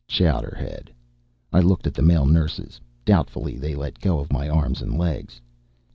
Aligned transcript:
"Chowderhead." 0.07 0.89
I 1.53 1.59
looked 1.59 1.85
at 1.85 1.93
the 1.93 2.01
male 2.01 2.25
nurses. 2.25 2.81
Doubtfully, 3.05 3.55
they 3.59 3.75
let 3.75 3.99
go 3.99 4.17
of 4.17 4.33
my 4.33 4.49
arms 4.49 4.81
and 4.81 4.97
legs. 4.97 5.39